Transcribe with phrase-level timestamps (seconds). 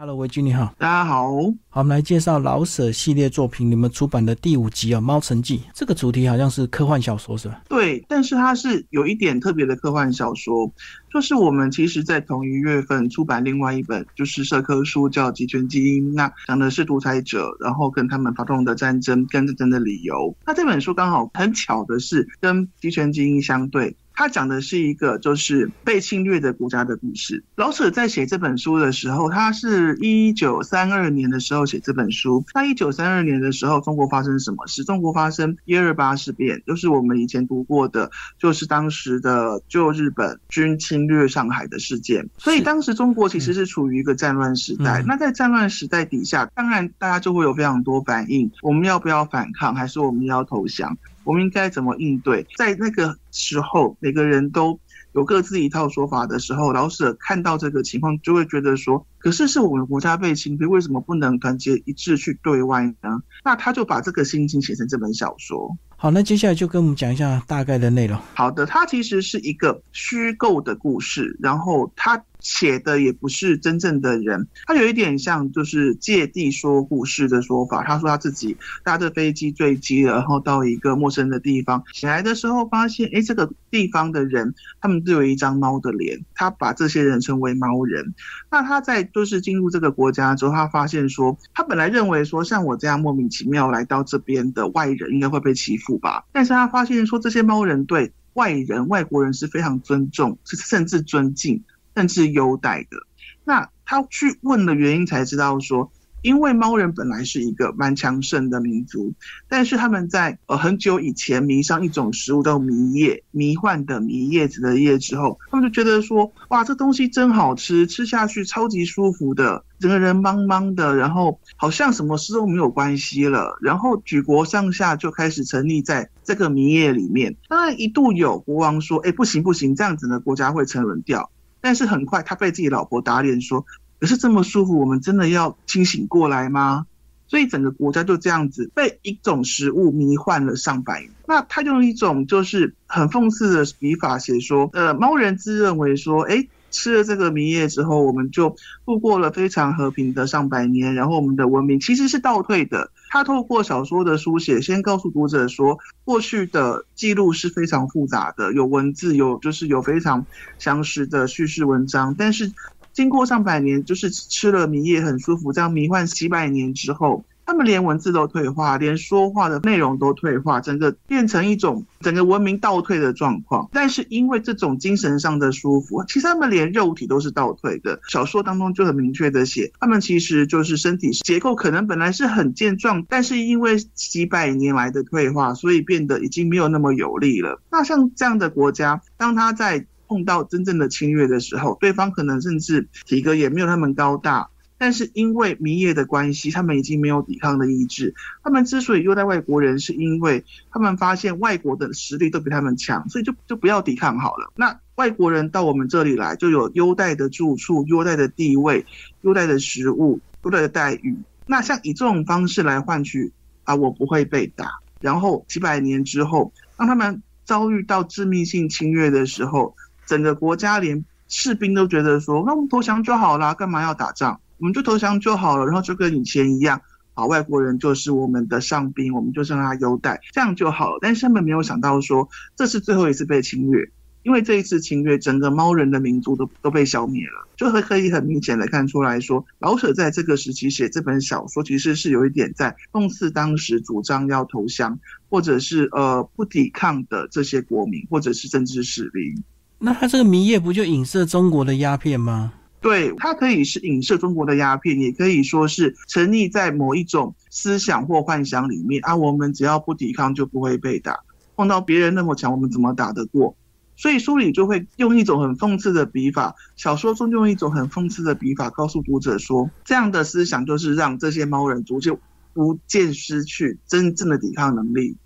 [0.00, 1.24] Hello，维君你好，大家好。
[1.70, 7.60] 好，我们来介绍老舍系列作品，你们出版的第五集啊，《猫城记》这个主题好像是科幻小说是吧？
[7.68, 10.72] 对，但是它是有一点特别的科幻小说，
[11.12, 20.32] 就是我们其实在同一月份出版另外一本就是社科书，叫《集权基因》，那讲的是独裁者，然后跟他们发动的战争跟战争的理由。
[20.46, 23.96] 那这本书刚好很巧的是跟《集权基因》相对。
[24.18, 27.44] 他讲的是一个就是被侵略的国家的故事。
[27.54, 32.44] 老舍在写这本书的时候，他是一九三二年的时候写这本书。
[32.52, 34.82] 那一九三二年的时候，中国发生什么事？
[34.82, 38.10] 中国发生一二八事变，就是我们以前读过的，
[38.40, 42.28] 就是当时的就日本军侵略上海的事件。
[42.38, 45.04] 所以当时中国其实是处于一个战乱时代。
[45.06, 50.98] 那在战乱时代底下，当然大家就会有非常多反应：我们要不要反抗，还是我们要投降？
[51.22, 52.46] 我们应该怎么应对？
[52.56, 54.78] 在那个时候，每个人都
[55.12, 63.22] 有各自一套说法的时候，老舍看到这个情况，就会觉得说：可是是我们国家被侵略，为什么不能团结一致去对外呢？
[63.44, 65.76] 那他就把这个心情写成这本小说。
[65.96, 68.16] 好，那接下来就跟我们讲一下大概的内容。
[68.34, 77.82] 好的，它其实是一个虚构的故事，然后他写的也不是真正的人，他有一点像就是借地说故事的说法。
[77.82, 88.14] 他说他自己搭着飞机坠机了，然后到一个陌生的地方，醒来的时候发现，哎，这个地方的人他们都有一张猫的脸，他把这些人称为猫人。
[88.50, 95.98] 那他在就是进入这个国家之后，他发现说，他本来认为说像我这样莫名其妙来到这边的外人应该会被欺负。
[95.98, 101.64] 吧，但是他发现说这些猫人对外人、外国人是非常尊重，是甚至尊敬，
[101.96, 102.98] 甚至优待的。
[103.44, 105.90] 那他去问的原因，才知道说。
[106.22, 109.12] 因为猫人本来是一个蛮强盛的民族，
[109.48, 127.36] 但是他们在呃很久以前迷上一种食物叫迷叶，迷幻的迷叶子的叶之后，他们就觉得说，哇，这东西真好吃，吃下去超级舒服的，整个人茫茫的，然后好像什么事都没有关系了，然后举国上下就开始沉溺在这个迷叶里面。
[127.48, 131.30] 当然一度有国王说，哎，不行不行，这样子呢国家会沉沦掉。
[131.60, 133.64] 但是很快他被自己老婆打脸说。
[134.00, 136.86] 可是这么舒服，我们真的要清醒过来吗？
[137.26, 141.10] 所以整个国家就这样子被一种食物迷幻了上百年。
[141.26, 152.90] 那他用一种就是很讽刺的笔法写说，呃，猫人自认为说，哎，吃了这个迷液之后，我们就度过了非常和平的上百年，然后我们的文明其实是倒退的。
[153.10, 160.24] 他透过小说的书写，先告诉读者说，过去的记录是非常复杂的，有文字，有就是有非常
[160.58, 162.52] 详实的叙事文章，但是。
[162.98, 173.68] 经过上百年，就是吃了迷液很舒服，这样迷幻几百年之后，他们连文字都退化，连说话的内容都退化，整个变成一种整个文明倒退的状况。
[173.72, 178.00] 但是因为这种精神上的舒服，其实他们连肉体都是倒退的。
[178.08, 187.62] 小说当中就很明确的写，他们其实就是身体结构可能本来是很健壮，但是因为几百年来的退化，所以变得已经没有那么有力了。
[187.70, 194.48] 那像这样的国家，当他在碰到真正的侵略的时候，对方可能甚至体格也没有他们高大，
[194.78, 198.14] 但是因为迷业的关系，他们已经没有抵抗的意志。
[198.42, 204.52] 他们之所以优待外国人，是因为他们发现外国的实力都比他们强，所以就就不要抵抗好了。
[204.56, 208.86] 那外国人到我们这里来，就有优待的住处、优待的地位、
[209.20, 211.16] 优待的食物、优待的待遇。
[211.46, 213.32] 那像以这种方式来换取
[213.64, 214.80] 啊，我不会被打。
[215.00, 219.76] 然后几百年之后，当他们遭遇到致命性侵略的时候，
[220.08, 224.40] 整个国家连士兵都觉得说，那我们投降就好了，干嘛要打仗？
[224.56, 226.80] 我们就投降就好了，然后就跟以前一样，
[227.12, 230.98] 啊，外国人就是我们的上宾，我们就让他优待，这样就好了。
[231.02, 233.90] 但是他们没有想到说，这是最后一次被侵略，
[234.22, 244.98] 因为这一次侵略，整个猫人的民族都都被消灭了，就会可以很明显的看出来说，老舍在这个时期写这本小说，其实是有一点在讽刺当时主张要投降
[245.28, 249.34] 或者是呃不抵抗的这些国民或者是政治势力。
[249.78, 252.52] 那他这个迷业不就影射中国的鸦片吗？
[252.80, 259.16] 对，它可以是影射中国的鸦片，也可以说是沉溺在某一种思想或幻想里面啊。
[259.16, 261.20] 我们只要不抵抗就不会被打，
[261.56, 263.56] 碰到别人那么强，我们怎么打得过？
[263.96, 272.16] 所以书里就会用一种很讽刺的笔法，小说中用一种很讽刺的笔法，告诉读者说，这样的思想就是让这些猫人逐渐
[272.54, 275.16] 逐渐失去真正的抵抗能力，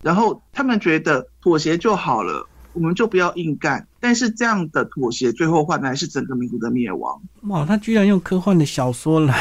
[0.00, 2.46] 然后他们觉得妥协就好了。
[2.72, 7.20] 我们就不要硬干，但是这样的妥协最后换来是整个民族的灭亡。
[7.42, 9.38] 哇，他居然用科幻的小说来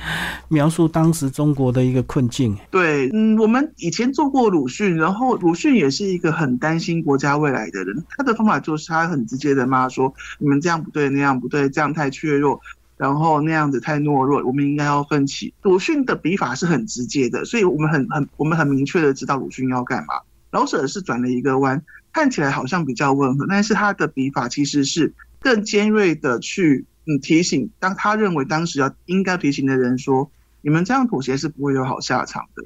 [0.48, 2.56] 描述当时中国的一个困境。
[2.70, 12.60] 对，嗯，我们以前做过鲁迅，然后鲁迅也是一个很担心国家未来的人，他的方法就是他很直接的骂说：你们这样不对，那样不对，这样太脆弱。
[12.98, 15.52] 然后那样子太懦弱，我们应该要奋起。
[15.62, 20.14] 鲁迅的笔法是很直接的，所以我们很很我们很明确的知道鲁迅要干嘛。
[20.52, 21.82] 老舍是转了一个弯，
[22.12, 32.62] 看起来好像比较温和，但是他的笔法其实是更尖锐的去嗯提醒，当他认为当时要应该提醒的人说，你们这样妥协是不会有好下场的，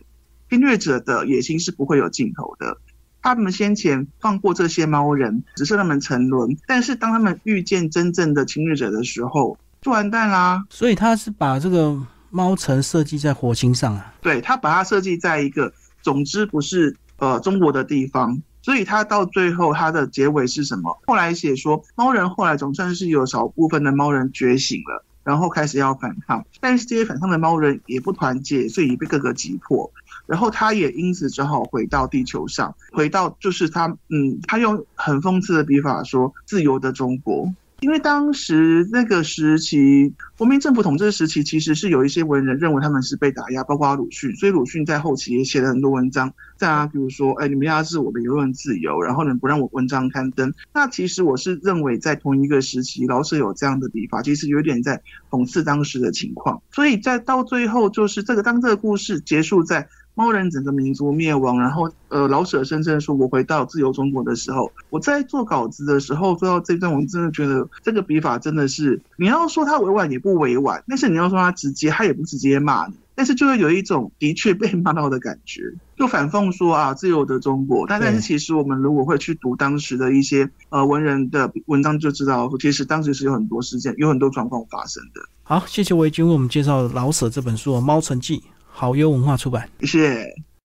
[0.51, 2.77] 侵略者的野心是不会有尽头的。
[3.23, 10.65] 他们先前放过这些猫人，只是他们沉沦，但是当他们遇见真正的侵略者的时候，就完蛋啦。
[10.71, 12.01] 所以他是把这个
[12.31, 14.15] 猫城设计在火星上啊？
[14.21, 15.73] 对他把它设计在一个
[16.03, 20.99] 总之不是呃中国的地方，所以他到最后他的结尾是什么？
[21.07, 29.91] 后来写说猫人后来总算是有少部分的猫人觉醒了，然后开始要反抗，但是这些反抗的猫人也不团结，所以被各个击破。
[30.27, 50.55] 然后他也因此只好回到地球上，回到就是他，嗯，他用很讽刺的笔法说“自由的中国”，因为当时那个时期，国民政府统治时期，其实是有一些文人认为他们是被打压，包括鲁迅，所以鲁迅在后期也写了很多文章，在啊，比如说，哎，你们压制我的言论自由，然后呢不让我文章刊登。
[50.73, 56.63] 那其实我是认为，在同一个时期，老舍有这样的笔法，其实有点在讽刺当时的情况。
[56.73, 59.89] 所以在到最后，就是这个当这个故事结束在。
[60.17, 75.61] 猫人整个民族灭亡，然后呃，老舍声称说：“我回到自由中国的时候，我在做稿子的时候做到这段，我真的觉得这个笔法真的是，你要说他委婉也不委婉，但是你要说他直接，他也不直接骂你，但是就会有一种的确被骂到的感觉，
[75.99, 77.87] 就反讽说啊，自由的中国。
[77.87, 85.21] 但但是其实我们如果会去读当时的一些呃文人的文章，就知道其实当时是有很多事件，有很多状况发生的。
[85.43, 88.39] 好，谢谢维军为我们介绍老舍这本书《猫城记》。
[88.79, 90.35] 好优文化出版，谢谢。